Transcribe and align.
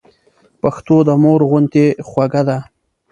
پښتو 0.61 0.95
د 1.07 1.09
مور 1.21 1.41
غوندي 1.49 1.85
خوږه 2.07 2.41
ده. 2.49 2.57